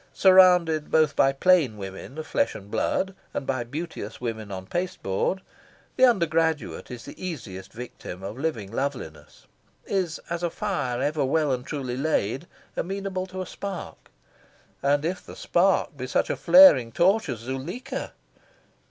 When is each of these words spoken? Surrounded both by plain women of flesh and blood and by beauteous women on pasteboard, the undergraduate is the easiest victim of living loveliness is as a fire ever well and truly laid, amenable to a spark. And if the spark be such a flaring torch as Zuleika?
Surrounded 0.13 0.89
both 0.89 1.15
by 1.15 1.31
plain 1.31 1.77
women 1.77 2.17
of 2.17 2.25
flesh 2.25 2.55
and 2.55 2.71
blood 2.71 3.13
and 3.35 3.45
by 3.45 3.63
beauteous 3.63 4.19
women 4.19 4.51
on 4.51 4.65
pasteboard, 4.65 5.41
the 5.95 6.03
undergraduate 6.05 6.89
is 6.89 7.05
the 7.05 7.23
easiest 7.23 7.71
victim 7.71 8.23
of 8.23 8.35
living 8.35 8.71
loveliness 8.71 9.45
is 9.85 10.19
as 10.27 10.41
a 10.41 10.49
fire 10.49 10.99
ever 11.03 11.23
well 11.23 11.51
and 11.53 11.67
truly 11.67 11.97
laid, 11.97 12.47
amenable 12.75 13.27
to 13.27 13.43
a 13.43 13.45
spark. 13.45 14.09
And 14.81 15.05
if 15.05 15.23
the 15.23 15.35
spark 15.35 15.95
be 15.95 16.07
such 16.07 16.31
a 16.31 16.35
flaring 16.35 16.91
torch 16.91 17.29
as 17.29 17.37
Zuleika? 17.41 18.13